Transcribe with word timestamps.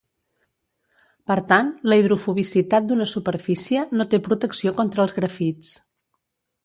Per 1.31 1.35
tant, 1.51 1.69
la 1.93 1.99
hidrofobicitat 1.99 2.87
d'una 2.91 3.07
superfície 3.13 3.85
no 3.99 4.09
té 4.15 4.21
protecció 4.29 4.75
contra 4.81 5.05
els 5.07 5.15
grafits. 5.19 5.71